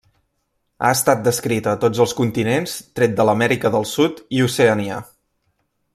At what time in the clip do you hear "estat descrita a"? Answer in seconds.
0.99-1.79